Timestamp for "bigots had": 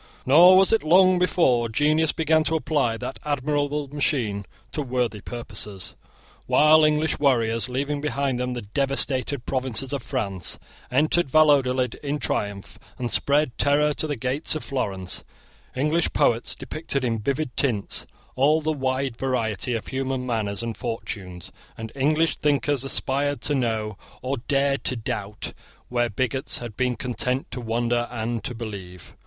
26.09-26.75